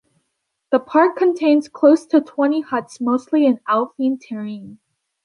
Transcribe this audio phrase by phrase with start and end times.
[0.71, 4.79] The park contains close to twenty huts, mostly in alpine terrain.